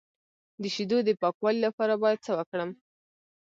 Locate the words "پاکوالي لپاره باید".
1.21-2.23